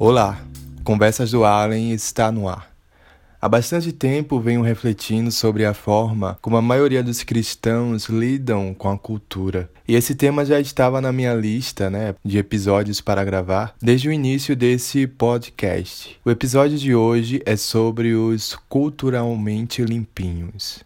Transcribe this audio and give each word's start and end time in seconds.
Olá, 0.00 0.40
Conversas 0.84 1.32
do 1.32 1.44
Allen 1.44 1.90
está 1.90 2.30
no 2.30 2.48
ar. 2.48 2.70
Há 3.40 3.48
bastante 3.48 3.90
tempo 3.90 4.38
venho 4.38 4.62
refletindo 4.62 5.32
sobre 5.32 5.64
a 5.64 5.74
forma 5.74 6.38
como 6.40 6.56
a 6.56 6.62
maioria 6.62 7.02
dos 7.02 7.24
cristãos 7.24 8.04
lidam 8.04 8.72
com 8.74 8.88
a 8.88 8.96
cultura. 8.96 9.68
E 9.88 9.96
esse 9.96 10.14
tema 10.14 10.44
já 10.44 10.60
estava 10.60 11.00
na 11.00 11.10
minha 11.12 11.34
lista 11.34 11.90
né, 11.90 12.14
de 12.24 12.38
episódios 12.38 13.00
para 13.00 13.24
gravar 13.24 13.74
desde 13.82 14.08
o 14.08 14.12
início 14.12 14.54
desse 14.54 15.04
podcast. 15.08 16.16
O 16.24 16.30
episódio 16.30 16.78
de 16.78 16.94
hoje 16.94 17.42
é 17.44 17.56
sobre 17.56 18.14
os 18.14 18.56
culturalmente 18.68 19.82
limpinhos. 19.82 20.78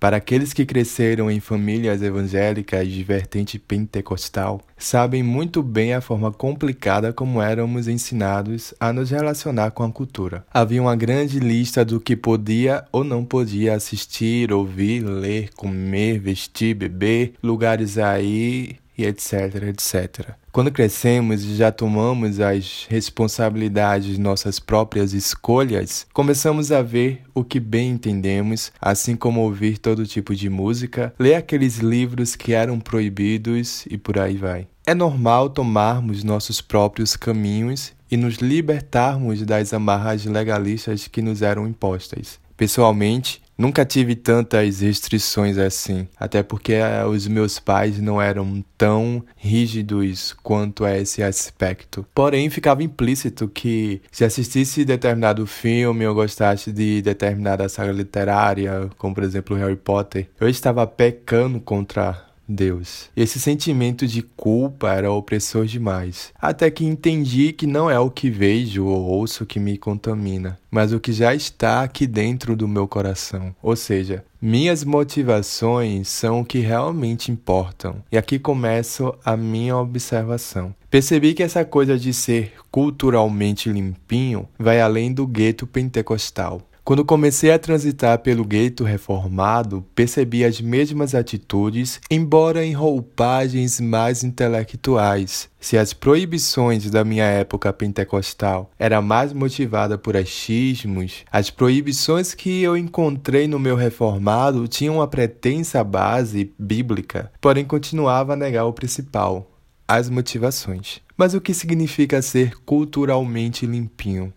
Para 0.00 0.16
aqueles 0.16 0.54
que 0.54 0.64
cresceram 0.64 1.30
em 1.30 1.40
famílias 1.40 2.00
evangélicas 2.00 2.88
de 2.88 3.04
vertente 3.04 3.58
pentecostal, 3.58 4.62
sabem 4.78 5.22
muito 5.22 5.62
bem 5.62 5.92
a 5.92 6.00
forma 6.00 6.32
complicada 6.32 7.12
como 7.12 7.42
éramos 7.42 7.86
ensinados 7.86 8.72
a 8.80 8.94
nos 8.94 9.10
relacionar 9.10 9.72
com 9.72 9.82
a 9.82 9.92
cultura. 9.92 10.42
Havia 10.50 10.80
uma 10.80 10.96
grande 10.96 11.38
lista 11.38 11.84
do 11.84 12.00
que 12.00 12.16
podia 12.16 12.82
ou 12.90 13.04
não 13.04 13.26
podia 13.26 13.74
assistir, 13.74 14.50
ouvir, 14.54 15.00
ler, 15.00 15.50
comer, 15.54 16.18
vestir, 16.18 16.74
beber, 16.74 17.34
lugares 17.42 17.98
aí 17.98 18.79
e 18.96 19.04
etc, 19.04 19.62
etc. 19.68 20.34
Quando 20.52 20.72
crescemos 20.72 21.44
e 21.44 21.54
já 21.54 21.70
tomamos 21.70 22.40
as 22.40 22.86
responsabilidades 22.88 24.14
de 24.16 24.20
nossas 24.20 24.58
próprias 24.58 25.12
escolhas, 25.12 26.06
começamos 26.12 26.72
a 26.72 26.82
ver 26.82 27.22
o 27.34 27.44
que 27.44 27.60
bem 27.60 27.90
entendemos, 27.90 28.72
assim 28.80 29.16
como 29.16 29.40
ouvir 29.40 29.78
todo 29.78 30.06
tipo 30.06 30.34
de 30.34 30.48
música, 30.48 31.14
ler 31.18 31.34
aqueles 31.34 31.78
livros 31.78 32.34
que 32.34 32.52
eram 32.52 32.80
proibidos 32.80 33.86
e 33.88 33.96
por 33.96 34.18
aí 34.18 34.36
vai. 34.36 34.66
É 34.86 34.94
normal 34.94 35.50
tomarmos 35.50 36.24
nossos 36.24 36.60
próprios 36.60 37.14
caminhos 37.14 37.92
e 38.10 38.16
nos 38.16 38.36
libertarmos 38.36 39.42
das 39.42 39.72
amarras 39.72 40.24
legalistas 40.24 41.06
que 41.06 41.22
nos 41.22 41.42
eram 41.42 41.68
impostas. 41.68 42.40
Pessoalmente, 42.60 43.40
Nunca 43.60 43.84
tive 43.84 44.16
tantas 44.16 44.80
restrições 44.80 45.58
assim, 45.58 46.08
até 46.18 46.42
porque 46.42 46.72
eh, 46.72 47.04
os 47.04 47.26
meus 47.28 47.58
pais 47.58 48.00
não 48.00 48.20
eram 48.20 48.64
tão 48.78 49.22
rígidos 49.36 50.34
quanto 50.42 50.82
a 50.82 50.96
esse 50.96 51.22
aspecto. 51.22 52.06
Porém, 52.14 52.48
ficava 52.48 52.82
implícito 52.82 53.46
que 53.48 54.00
se 54.10 54.24
assistisse 54.24 54.82
determinado 54.82 55.46
filme 55.46 56.06
ou 56.06 56.14
gostasse 56.14 56.72
de 56.72 57.02
determinada 57.02 57.68
saga 57.68 57.92
literária, 57.92 58.88
como 58.96 59.14
por 59.14 59.24
exemplo 59.24 59.56
Harry 59.56 59.76
Potter, 59.76 60.30
eu 60.40 60.48
estava 60.48 60.86
pecando 60.86 61.60
contra 61.60 62.29
Deus. 62.50 63.08
Esse 63.16 63.38
sentimento 63.38 64.06
de 64.06 64.22
culpa 64.22 64.92
era 64.92 65.12
opressor 65.12 65.64
demais, 65.64 66.32
até 66.40 66.70
que 66.70 66.84
entendi 66.84 67.52
que 67.52 67.66
não 67.66 67.88
é 67.88 67.98
o 67.98 68.10
que 68.10 68.28
vejo 68.28 68.84
ou 68.84 69.02
ouço 69.02 69.46
que 69.46 69.60
me 69.60 69.78
contamina, 69.78 70.58
mas 70.70 70.92
o 70.92 71.00
que 71.00 71.12
já 71.12 71.34
está 71.34 71.82
aqui 71.82 72.06
dentro 72.06 72.56
do 72.56 72.66
meu 72.66 72.88
coração. 72.88 73.54
Ou 73.62 73.76
seja, 73.76 74.24
minhas 74.42 74.84
motivações 74.84 76.08
são 76.08 76.40
o 76.40 76.44
que 76.44 76.60
realmente 76.60 77.30
importam. 77.30 78.02
E 78.10 78.16
aqui 78.16 78.38
começa 78.38 79.12
a 79.24 79.36
minha 79.36 79.76
observação. 79.76 80.74
Percebi 80.90 81.34
que 81.34 81.42
essa 81.42 81.64
coisa 81.64 81.98
de 81.98 82.12
ser 82.12 82.54
culturalmente 82.70 83.70
limpinho 83.70 84.48
vai 84.58 84.80
além 84.80 85.12
do 85.12 85.26
gueto 85.26 85.66
pentecostal. 85.66 86.62
Quando 86.90 87.04
comecei 87.04 87.52
a 87.52 87.58
transitar 87.58 88.18
pelo 88.18 88.44
gueto 88.44 88.82
reformado, 88.82 89.86
percebi 89.94 90.44
as 90.44 90.60
mesmas 90.60 91.14
atitudes, 91.14 92.00
embora 92.10 92.64
em 92.64 92.72
roupagens 92.72 93.78
mais 93.78 94.24
intelectuais. 94.24 95.48
Se 95.60 95.78
as 95.78 95.92
proibições 95.92 96.90
da 96.90 97.04
minha 97.04 97.26
época 97.26 97.72
pentecostal 97.72 98.72
eram 98.76 99.02
mais 99.02 99.32
motivada 99.32 99.96
por 99.96 100.16
achismos, 100.16 101.24
as 101.30 101.48
proibições 101.48 102.34
que 102.34 102.60
eu 102.60 102.76
encontrei 102.76 103.46
no 103.46 103.60
meu 103.60 103.76
reformado 103.76 104.66
tinham 104.66 104.96
uma 104.96 105.06
pretensa 105.06 105.84
base 105.84 106.52
bíblica, 106.58 107.30
porém 107.40 107.64
continuava 107.64 108.32
a 108.32 108.36
negar 108.36 108.64
o 108.64 108.72
principal, 108.72 109.48
as 109.86 110.10
motivações. 110.10 111.00
Mas 111.16 111.34
o 111.34 111.40
que 111.40 111.54
significa 111.54 112.20
ser 112.20 112.56
culturalmente 112.64 113.64
limpinho? 113.64 114.32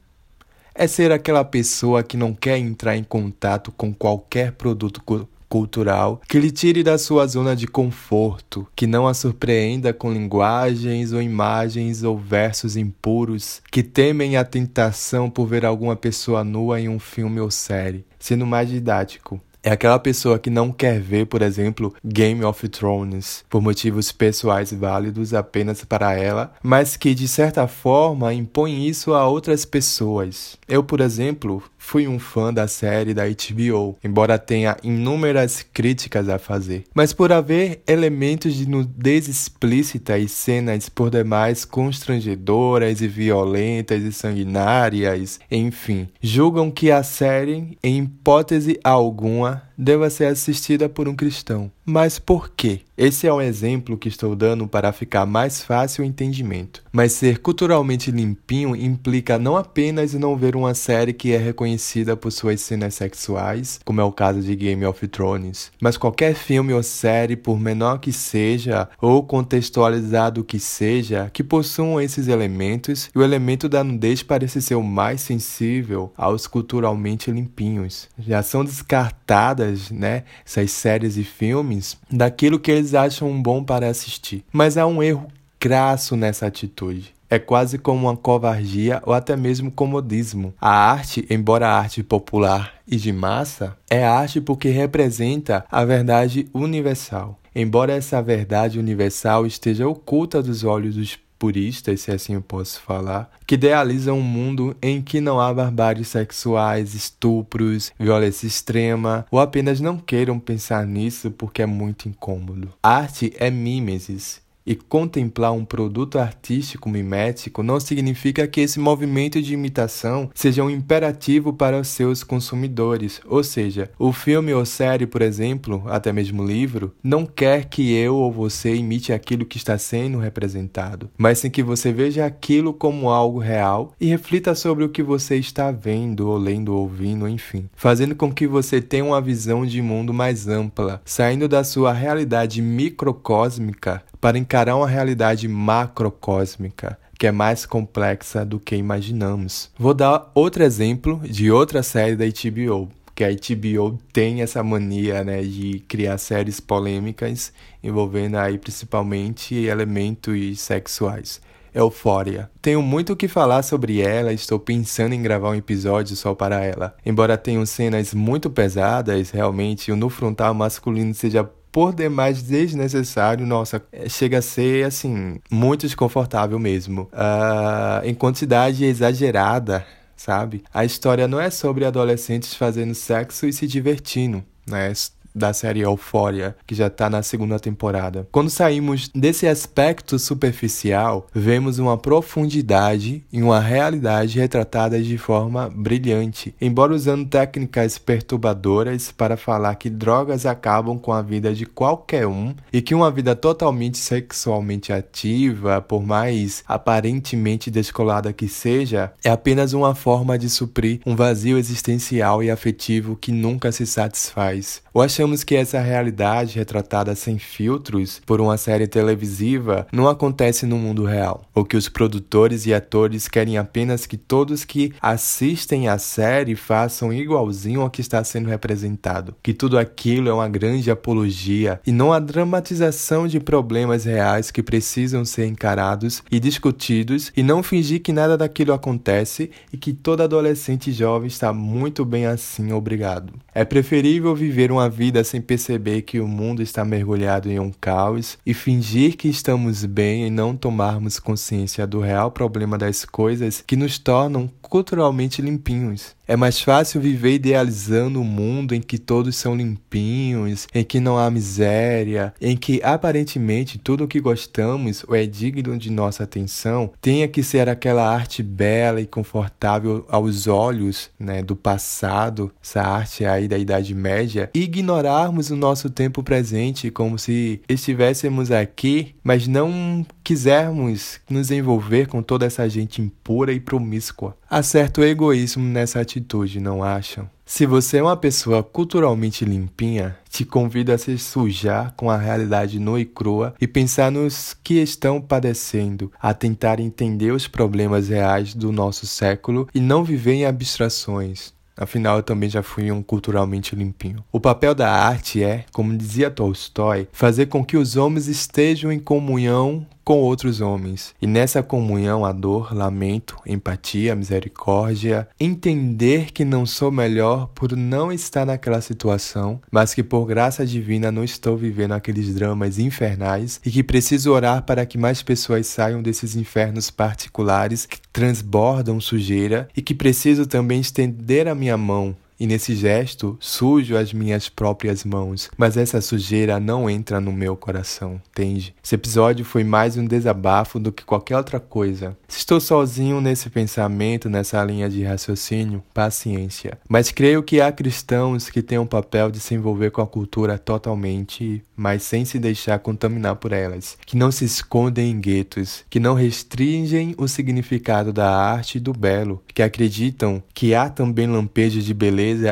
É 0.76 0.88
ser 0.88 1.12
aquela 1.12 1.44
pessoa 1.44 2.04
que 2.04 2.18
não 2.18 2.34
quer 2.34 2.58
entrar 2.58 2.98
em 2.98 3.04
contato 3.04 3.72
com 3.72 3.94
qualquer 3.94 4.54
produto 4.54 5.02
cultural 5.48 6.20
que 6.28 6.40
lhe 6.40 6.50
tire 6.50 6.82
da 6.82 6.98
sua 6.98 7.28
zona 7.28 7.56
de 7.56 7.68
conforto, 7.68 8.68
que 8.76 8.88
não 8.88 9.08
a 9.08 9.14
surpreenda 9.14 9.94
com 9.94 10.12
linguagens 10.12 11.14
ou 11.14 11.22
imagens 11.22 12.02
ou 12.02 12.18
versos 12.18 12.76
impuros, 12.76 13.62
que 13.72 13.84
temem 13.84 14.36
a 14.36 14.44
tentação 14.44 15.30
por 15.30 15.46
ver 15.46 15.64
alguma 15.64 15.96
pessoa 15.96 16.44
nua 16.44 16.82
em 16.82 16.90
um 16.90 16.98
filme 16.98 17.40
ou 17.40 17.52
série, 17.52 18.04
sendo 18.18 18.48
mais 18.48 18.68
didático. 18.68 19.40
É 19.66 19.72
aquela 19.72 19.98
pessoa 19.98 20.38
que 20.38 20.50
não 20.50 20.74
quer 20.74 21.00
ver, 21.00 21.26
por 21.26 21.42
exemplo, 21.42 21.96
Game 22.04 22.44
of 22.44 22.68
Thrones 22.68 23.46
por 23.50 23.62
motivos 23.62 24.12
pessoais 24.12 24.74
válidos 24.74 25.34
apenas 25.34 25.86
para 25.86 26.14
ela, 26.14 26.54
mas 26.62 26.98
que 26.98 27.16
de 27.16 27.30
certa 27.30 27.66
forma 27.66 28.34
impõe 28.34 28.86
isso 28.86 29.14
a 29.14 29.26
outras 29.26 29.64
pessoas. 29.64 30.58
Eu, 30.68 30.84
por 30.84 31.00
exemplo, 31.00 31.64
fui 31.84 32.08
um 32.08 32.18
fã 32.18 32.52
da 32.52 32.66
série 32.66 33.14
da 33.14 33.24
HBO, 33.26 33.98
embora 34.02 34.40
tenha 34.40 34.78
inúmeras 34.82 35.64
críticas 35.74 36.30
a 36.30 36.40
fazer. 36.40 36.86
Mas 36.96 37.12
por 37.12 37.32
haver 37.32 37.84
elementos 37.86 38.56
de 38.56 38.68
nudez 38.68 39.28
explícita 39.28 40.18
e 40.18 40.30
cenas 40.30 40.88
por 40.88 41.10
demais 41.10 41.66
constrangedoras 41.66 43.02
e 43.02 43.08
violentas 43.08 44.02
e 44.02 44.14
sanguinárias, 44.14 45.42
enfim, 45.52 46.08
julgam 46.22 46.72
que 46.72 46.90
a 46.90 47.04
série, 47.04 47.78
em 47.84 48.00
hipótese 48.00 48.80
alguma, 48.82 49.64
deva 49.78 50.10
ser 50.10 50.26
assistida 50.26 50.88
por 50.88 51.08
um 51.08 51.16
cristão. 51.16 51.72
Mas 51.86 52.18
por 52.18 52.50
quê? 52.50 52.82
Esse 52.96 53.28
é 53.28 53.34
um 53.34 53.42
exemplo 53.42 53.98
que 53.98 54.08
estou 54.08 54.36
dando 54.36 54.68
para 54.68 54.94
ficar 54.94 55.26
mais 55.26 55.64
fácil 55.64 56.04
o 56.04 56.08
entendimento. 56.08 56.84
Mas 56.92 57.14
ser 57.14 57.40
culturalmente 57.40 58.12
limpinho 58.12 58.76
implica 58.76 59.40
não 59.40 59.58
apenas 59.58 60.14
não 60.14 60.38
ver 60.38 60.56
uma 60.56 60.76
série 60.76 61.12
que 61.12 61.34
é 61.34 61.38
reconhecida 61.38 62.16
por 62.16 62.32
suas 62.32 62.62
cenas 62.62 62.94
sexuais, 62.94 63.80
como 63.84 64.00
é 64.00 64.04
o 64.04 64.12
caso 64.12 64.42
de 64.42 64.56
Game 64.56 64.86
of 64.86 65.08
Thrones, 65.08 65.72
mas 65.82 65.98
qualquer 65.98 66.36
filme 66.36 66.72
ou 66.72 66.84
série, 66.84 67.36
por 67.36 67.60
menor 67.60 67.98
que 68.00 68.14
seja 68.14 68.88
ou 69.02 69.24
contextualizado 69.24 70.44
que 70.44 70.60
seja, 70.60 71.30
que 71.34 71.44
possuam 71.44 72.00
esses 72.00 72.28
elementos, 72.28 73.10
e 73.14 73.18
o 73.18 73.24
elemento 73.24 73.68
da 73.68 73.84
nudez 73.84 74.22
parece 74.22 74.62
ser 74.62 74.76
o 74.76 74.84
mais 74.84 75.22
sensível 75.22 76.14
aos 76.16 76.46
culturalmente 76.46 77.32
limpinhos. 77.32 78.08
Já 78.20 78.44
são 78.44 78.64
descartadas, 78.64 79.63
né, 79.92 80.24
essas 80.46 80.72
séries 80.72 81.18
e 81.18 81.24
filmes 81.24 81.98
daquilo 82.10 82.60
que 82.60 82.72
eles 82.72 82.94
acham 82.94 83.42
bom 83.42 83.64
para 83.64 83.88
assistir. 83.88 84.44
Mas 84.52 84.78
há 84.78 84.86
um 84.86 85.02
erro 85.02 85.28
crasso 85.60 86.16
nessa 86.16 86.48
atitude. 86.48 87.14
É 87.30 87.40
quase 87.40 87.78
como 87.78 88.08
uma 88.08 88.16
covardia 88.16 89.02
ou 89.06 89.14
até 89.14 89.36
mesmo 89.36 89.72
comodismo. 89.72 90.54
A 90.62 90.70
arte, 90.70 91.26
embora 91.30 91.68
arte 91.68 92.04
popular 92.04 92.76
e 92.88 92.96
de 92.96 93.12
massa, 93.12 93.76
é 93.90 94.06
arte 94.06 94.40
porque 94.40 94.70
representa 94.70 95.66
a 95.72 95.84
verdade 95.84 96.48
universal. 96.54 97.40
Embora 97.56 97.94
essa 97.94 98.22
verdade 98.22 98.78
universal 98.78 99.46
esteja 99.46 99.88
oculta 99.88 100.44
dos 100.44 100.64
olhos 100.64 100.96
dos 100.96 101.16
puristas, 101.44 102.00
se 102.00 102.10
assim 102.10 102.36
eu 102.36 102.42
posso 102.42 102.80
falar, 102.80 103.30
que 103.46 103.56
idealizam 103.56 104.18
um 104.18 104.22
mundo 104.22 104.78
em 104.82 105.02
que 105.02 105.20
não 105.20 105.42
há 105.42 105.54
barbáries 105.54 106.08
sexuais, 106.08 106.96
estupros, 106.96 107.92
violência 108.00 108.48
extrema, 108.48 109.26
ou 109.30 109.42
apenas 109.42 109.82
não 109.82 109.98
queiram 109.98 110.40
pensar 110.40 110.88
nisso 110.88 111.32
porque 111.32 111.62
é 111.62 111.66
muito 111.66 112.08
incômodo. 112.08 112.70
Arte 112.82 113.34
é 113.38 113.52
mimesis, 113.52 114.42
e 114.66 114.76
contemplar 114.76 115.52
um 115.52 115.66
produto 115.66 116.18
artístico 116.20 116.90
mimético 116.90 117.64
não 117.64 117.80
significa 117.80 118.48
que 118.48 118.62
esse 118.62 118.80
movimento 118.80 119.42
de 119.42 119.54
imitação 119.54 120.30
seja 120.34 120.64
um 120.64 120.70
imperativo 120.70 121.54
para 121.54 121.80
os 121.80 121.88
seus 121.88 122.24
consumidores. 122.24 123.22
Ou 123.26 123.44
seja, 123.44 123.92
o 123.98 124.12
filme 124.12 124.54
ou 124.54 124.66
série, 124.66 125.06
por 125.06 125.22
exemplo, 125.22 125.84
até 125.88 126.12
mesmo 126.12 126.46
livro, 126.46 126.94
não 127.04 127.26
quer 127.26 127.66
que 127.66 127.94
eu 127.94 128.16
ou 128.16 128.32
você 128.32 128.76
imite 128.76 129.12
aquilo 129.12 129.46
que 129.46 129.58
está 129.58 129.78
sendo 129.78 130.18
representado, 130.18 131.10
mas 131.18 131.40
sim 131.40 131.50
que 131.50 131.64
você 131.64 131.92
veja 131.92 132.26
aquilo 132.26 132.74
como 132.74 133.10
algo 133.10 133.40
real 133.40 133.94
e 134.00 134.08
reflita 134.08 134.56
sobre 134.56 134.84
o 134.84 134.90
que 134.90 135.04
você 135.04 135.36
está 135.36 135.72
vendo, 135.72 136.30
ou 136.30 136.38
lendo, 136.38 136.74
ou 136.74 136.82
ouvindo, 136.82 137.28
enfim, 137.28 137.70
fazendo 137.76 138.16
com 138.16 138.32
que 138.32 138.48
você 138.48 138.82
tenha 138.82 139.06
uma 139.06 139.22
visão 139.22 139.66
de 139.66 139.82
mundo 139.82 140.14
mais 140.14 140.48
ampla, 140.48 141.02
saindo 141.06 141.48
da 141.48 141.64
sua 141.64 141.94
realidade 141.94 142.62
microcósmica 142.62 144.04
para 144.24 144.38
encarar 144.38 144.78
uma 144.78 144.88
realidade 144.88 145.50
macrocósmica 145.50 146.98
que 147.20 147.28
é 147.28 147.32
mais 147.32 147.66
complexa 147.66 148.46
do 148.46 148.58
que 148.58 148.74
imaginamos. 148.74 149.70
Vou 149.78 149.94
dar 149.94 150.32
outro 150.34 150.64
exemplo 150.64 151.20
de 151.26 151.52
outra 151.52 151.84
série 151.84 152.16
da 152.16 152.24
HBO, 152.24 152.90
que 153.14 153.26
a 153.26 153.30
HBO 153.30 154.00
tem 154.14 154.42
essa 154.42 154.64
mania 154.64 155.26
né, 155.26 155.42
de 155.42 155.84
criar 155.90 156.18
séries 156.18 156.62
polêmicas 156.62 157.52
envolvendo 157.84 158.38
aí 158.38 158.58
principalmente 158.58 159.56
elementos 159.56 160.62
sexuais. 160.62 161.42
Euphoria. 161.76 162.50
Tenho 162.62 162.82
muito 162.82 163.12
o 163.12 163.16
que 163.18 163.28
falar 163.28 163.62
sobre 163.62 164.00
ela 164.00 164.32
estou 164.32 164.58
pensando 164.58 165.14
em 165.14 165.22
gravar 165.22 165.50
um 165.50 165.56
episódio 165.56 166.16
só 166.16 166.34
para 166.34 166.64
ela. 166.64 166.96
Embora 167.06 167.38
tenham 167.38 167.66
cenas 167.66 168.14
muito 168.14 168.50
pesadas, 168.50 169.32
realmente 169.32 169.92
o 169.92 169.98
no 169.98 170.10
frontal 170.10 170.54
masculino 170.54 171.14
seja 171.14 171.50
por 171.74 171.92
demais 171.92 172.44
desnecessário, 172.44 173.48
nossa, 173.48 173.84
é, 173.92 174.08
chega 174.08 174.38
a 174.38 174.42
ser 174.44 174.86
assim, 174.86 175.40
muito 175.50 175.82
desconfortável 175.88 176.60
mesmo. 176.60 177.10
Uh, 177.12 178.06
em 178.06 178.14
quantidade 178.14 178.86
exagerada, 178.86 179.84
sabe? 180.16 180.64
A 180.72 180.86
história 180.86 181.28
não 181.28 181.42
é 181.42 181.50
sobre 181.50 181.84
adolescentes 181.84 182.54
fazendo 182.54 182.94
sexo 182.94 183.48
e 183.48 183.52
se 183.52 183.66
divertindo, 183.66 184.44
né? 184.68 184.94
Da 185.34 185.54
série 185.54 185.82
Euphoria, 185.82 186.56
que 186.66 186.76
já 186.76 186.88
está 186.88 187.10
na 187.10 187.24
segunda 187.24 187.60
temporada. 187.60 188.28
Quando 188.32 188.50
saímos 188.50 189.10
desse 189.14 189.48
aspecto 189.48 190.20
superficial, 190.20 191.28
vemos 191.34 191.80
uma 191.80 191.98
profundidade 191.98 193.24
e 193.32 193.42
uma 193.42 193.60
realidade 193.60 194.40
retratadas 194.40 195.06
de 195.06 195.18
forma 195.18 195.70
brilhante, 195.70 196.54
embora 196.60 196.94
usando 196.94 197.28
técnicas 197.28 197.98
perturbadoras 197.98 199.12
para 199.12 199.38
falar 199.38 199.76
que 199.76 199.90
drogas 199.90 200.46
acabam 200.46 200.98
com 200.98 201.12
a 201.12 201.22
vida 201.22 201.54
de 201.54 201.66
qualquer 201.66 202.28
um 202.28 202.54
e 202.72 202.82
que 202.82 202.96
uma 202.96 203.12
vida 203.12 203.36
totalmente 203.36 203.98
sexualmente 203.98 204.92
ativa, 204.92 205.82
por 205.82 206.06
mais 206.06 206.64
aparentemente 206.68 207.72
descolada 207.72 208.34
que 208.34 208.48
seja, 208.48 209.12
é 209.24 209.30
apenas 209.30 209.74
uma 209.74 209.96
forma 209.96 210.38
de 210.38 210.50
suprir 210.50 211.00
um 211.06 211.16
vazio 211.16 211.58
existencial 211.58 212.44
e 212.44 212.52
afetivo 212.52 213.16
que 213.16 213.32
nunca 213.32 213.72
se 213.72 213.86
satisfaz. 213.86 214.82
Ou 214.94 215.02
achamos 215.02 215.44
que 215.44 215.56
essa 215.56 215.80
realidade 215.80 216.60
retratada 216.60 217.16
sem 217.16 217.40
filtros 217.40 218.22
por 218.28 218.40
uma 218.40 218.58
série 218.58 218.86
televisiva 218.86 219.88
não 219.92 220.08
acontece 220.08 220.68
no 220.68 220.78
mundo 220.78 221.04
real? 221.04 221.50
Ou 221.56 221.66
que 221.66 221.76
os 221.76 221.90
produtores 221.90 222.68
e 222.68 222.74
atores 222.76 223.28
querem 223.28 223.58
apenas 223.58 224.06
que 224.06 224.18
todos 224.18 224.64
que 224.64 224.94
assistem 225.02 225.88
à 225.88 225.98
série 225.98 226.56
façam 226.56 227.12
igualzinho 227.12 227.82
ao 227.82 227.90
que 227.90 228.02
está 228.02 228.24
sendo 228.24 228.50
representado? 228.50 229.34
Que 229.42 229.52
tudo 229.52 229.80
aquilo 229.80 230.30
é 230.30 230.34
uma 230.34 230.48
grande 230.48 230.92
apologia 230.92 231.82
e 231.88 231.92
não 231.92 232.14
a 232.14 232.20
dramatização 232.20 233.28
de 233.28 233.40
problemas 233.40 234.06
reais 234.06 234.52
que 234.52 234.62
precisam 234.62 235.26
ser 235.26 235.48
encarados 235.48 236.22
e 236.30 236.40
discutidos 236.40 237.32
e 237.36 237.42
não 237.42 237.64
fingir 237.64 238.00
que 238.04 238.14
nada 238.14 238.38
daquilo 238.38 238.74
acontece 238.74 239.50
e 239.72 239.78
que 239.78 239.92
todo 239.92 240.22
adolescente 240.22 240.92
jovem 240.92 241.28
está 241.28 241.52
muito 241.52 242.06
bem 242.06 242.28
assim, 242.28 242.72
obrigado. 242.72 243.34
É 243.56 243.66
preferível 243.66 244.36
viver 244.36 244.72
uma 244.72 244.83
vida 244.90 245.24
sem 245.24 245.42
perceber 245.42 246.04
que 246.04 246.20
o 246.20 246.28
mundo 246.28 246.62
está 246.62 246.84
mergulhado 246.86 247.52
em 247.52 247.60
um 247.60 247.72
caos 247.72 248.38
e 248.46 248.54
fingir 248.54 249.16
que 249.18 249.28
estamos 249.28 249.86
bem 249.86 250.28
e 250.28 250.30
não 250.30 250.56
tomarmos 250.56 251.20
consciência 251.20 251.86
do 251.86 252.00
real 252.00 252.32
problema 252.32 252.78
das 252.78 253.06
coisas 253.06 253.64
que 253.66 253.76
nos 253.76 253.98
tornam 253.98 254.50
culturalmente 254.62 255.42
limpinhos. 255.42 256.16
É 256.26 256.38
mais 256.38 256.62
fácil 256.62 257.02
viver 257.02 257.36
idealizando 257.36 258.22
um 258.22 258.24
mundo 258.24 258.74
em 258.74 258.82
que 258.82 258.98
todos 258.98 259.36
são 259.36 259.56
limpinhos, 259.56 260.68
em 260.74 260.84
que 260.84 261.00
não 261.02 261.18
há 261.18 261.30
miséria, 261.30 262.34
em 262.40 262.56
que 262.56 262.82
aparentemente 262.82 263.78
tudo 263.78 264.06
o 264.06 264.08
que 264.08 264.22
gostamos 264.22 265.04
ou 265.08 265.16
é 265.16 265.26
digno 265.26 265.78
de 265.78 265.92
nossa 265.92 266.24
atenção 266.24 266.92
tenha 267.02 267.28
que 267.28 267.44
ser 267.44 267.68
aquela 267.68 268.10
arte 268.10 268.42
bela 268.42 269.02
e 269.02 269.06
confortável 269.06 270.06
aos 270.10 270.48
olhos 270.48 271.10
né, 271.20 271.44
do 271.44 271.58
passado, 271.58 272.52
essa 272.64 272.82
arte 272.82 273.26
aí 273.26 273.48
da 273.48 273.58
Idade 273.58 273.94
Média, 273.94 274.50
e 274.54 274.66
ignorarmos 274.74 275.52
o 275.52 275.56
nosso 275.56 275.90
tempo 275.90 276.24
presente 276.24 276.90
como 276.90 277.20
se 277.20 277.62
estivéssemos 277.70 278.52
aqui, 278.52 279.16
mas 279.24 279.48
não 279.48 280.06
quisermos 280.24 281.20
nos 281.30 281.52
envolver 281.52 282.08
com 282.08 282.24
toda 282.24 282.46
essa 282.46 282.68
gente 282.68 283.02
impura 283.02 283.54
e 283.54 283.60
promíscua. 283.60 284.36
Há 284.50 284.64
certo 284.64 285.04
egoísmo 285.04 285.64
nessa 285.64 286.02
atitude, 286.02 286.60
não 286.60 286.84
acham? 286.84 287.30
Se 287.46 287.66
você 287.66 287.98
é 287.98 288.04
uma 288.04 288.16
pessoa 288.16 288.64
culturalmente 288.64 289.44
limpinha, 289.44 290.18
te 290.30 290.46
convido 290.46 290.92
a 290.92 290.98
se 290.98 291.18
sujar 291.18 291.94
com 291.96 292.10
a 292.10 292.18
realidade 292.18 292.80
nua 292.80 293.02
e 293.02 293.06
crua 293.06 293.54
e 293.60 293.68
pensar 293.68 294.12
nos 294.12 294.56
que 294.64 294.76
estão 294.76 295.22
padecendo, 295.22 296.12
a 296.20 296.34
tentar 296.34 296.80
entender 296.80 297.32
os 297.32 297.48
problemas 297.48 298.10
reais 298.10 298.56
do 298.56 298.72
nosso 298.72 299.06
século 299.06 299.68
e 299.74 299.82
não 299.82 300.04
viver 300.04 300.34
em 300.34 300.46
abstrações. 300.46 301.54
Afinal, 301.76 302.18
eu 302.18 302.24
também 302.24 302.50
já 302.50 302.62
fui 302.62 302.92
um 302.92 303.02
culturalmente 303.02 303.76
limpinho. 303.76 304.24
O 304.32 304.40
papel 304.40 304.76
da 304.76 304.92
arte 304.92 305.44
é, 305.44 305.66
como 305.72 305.96
dizia 305.98 306.30
Tolstói, 306.30 307.08
fazer 307.12 307.48
com 307.48 307.66
que 307.66 307.78
os 307.78 307.96
homens 307.96 308.28
estejam 308.28 308.92
em 308.92 309.00
comunhão 309.00 309.86
com 310.04 310.20
outros 310.20 310.62
homens. 310.62 311.16
E 311.22 311.28
nessa 311.28 311.64
comunhão 311.64 312.26
há 312.26 312.32
dor, 312.32 312.74
lamento, 312.74 313.38
empatia, 313.46 314.16
misericórdia, 314.16 315.28
entender 315.40 316.32
que 316.32 316.44
não 316.44 316.66
sou 316.66 316.92
melhor 316.92 317.48
por 317.56 317.76
não 317.76 318.12
estar 318.12 318.46
naquela 318.46 318.82
situação, 318.82 319.62
mas 319.72 319.94
que 319.94 320.04
por 320.04 320.26
graça 320.26 320.66
divina 320.66 321.12
não 321.12 321.24
estou 321.24 321.56
vivendo 321.56 321.94
aqueles 321.94 322.34
dramas 322.34 322.80
infernais 322.80 323.62
e 323.66 323.72
que 323.72 323.84
preciso 323.84 324.32
orar 324.32 324.64
para 324.64 324.86
que 324.86 324.98
mais 324.98 325.22
pessoas 325.22 325.68
saiam 325.68 326.02
desses 326.02 326.36
infernos 326.36 326.90
particulares 326.90 327.86
que 327.86 328.00
transbordam 328.12 329.00
sujeira 329.00 329.68
e 329.76 329.82
que 329.82 329.94
preciso 329.94 330.46
também 330.46 330.80
estender 330.80 331.48
a 331.48 331.56
minha 331.56 331.78
mão 331.78 332.16
e 332.44 332.46
nesse 332.46 332.76
gesto 332.76 333.38
sujo 333.40 333.96
as 333.96 334.12
minhas 334.12 334.50
próprias 334.50 335.06
mãos, 335.06 335.50
mas 335.58 335.78
essa 335.78 336.02
sujeira 336.02 336.60
não 336.60 336.90
entra 336.90 337.22
no 337.22 337.32
meu 337.32 337.56
coração, 337.56 338.22
entende? 338.32 338.76
Esse 338.84 338.96
episódio 338.96 339.46
foi 339.46 339.64
mais 339.64 339.96
um 339.96 340.04
desabafo 340.04 340.78
do 340.78 340.92
que 340.92 341.06
qualquer 341.06 341.38
outra 341.38 341.58
coisa. 341.58 342.18
Se 342.28 342.40
estou 342.40 342.60
sozinho 342.60 343.22
nesse 343.22 343.50
pensamento, 343.50 344.30
nessa 344.30 344.62
linha 344.62 344.90
de 344.90 345.04
raciocínio, 345.04 345.82
paciência. 345.94 346.78
Mas 346.90 347.12
creio 347.12 347.42
que 347.42 347.62
há 347.62 347.72
cristãos 347.72 348.50
que 348.50 348.62
têm 348.62 348.78
um 348.78 348.86
papel 348.86 349.32
de 349.32 349.40
se 349.40 349.56
envolver 349.56 349.92
com 349.92 350.02
a 350.02 350.08
cultura 350.08 350.58
totalmente, 350.58 351.64
mas 351.78 352.04
sem 352.04 352.26
se 352.26 352.38
deixar 352.40 352.78
contaminar 352.80 353.38
por 353.38 353.54
elas, 353.54 353.98
que 354.06 354.18
não 354.18 354.34
se 354.34 354.44
escondem 354.44 355.12
em 355.12 355.22
guetos, 355.22 355.86
que 355.90 355.98
não 355.98 356.14
restringem 356.14 357.16
o 357.18 357.26
significado 357.26 358.12
da 358.12 358.30
arte 358.30 358.80
e 358.80 358.82
do 358.82 358.92
belo, 358.92 359.42
que 359.54 359.64
acreditam 359.64 360.44
que 360.54 360.76
há 360.76 360.90
também 360.90 361.26
lampejos 361.26 361.86
de 361.86 361.94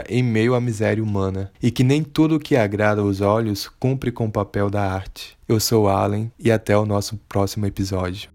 em 0.10 0.24
meio 0.24 0.56
à 0.56 0.62
miséria 0.62 1.04
humana, 1.04 1.52
e 1.62 1.70
que 1.70 1.84
nem 1.84 2.04
tudo 2.04 2.40
que 2.40 2.56
agrada 2.56 3.02
aos 3.02 3.22
olhos 3.22 3.70
cumpre 3.80 4.12
com 4.12 4.26
o 4.26 4.32
papel 4.32 4.70
da 4.70 4.82
arte. 4.82 5.38
Eu 5.48 5.60
sou 5.60 5.90
Allen 5.90 6.32
e 6.40 6.52
até 6.52 6.78
o 6.78 6.86
nosso 6.86 7.18
próximo 7.28 7.66
episódio. 7.66 8.31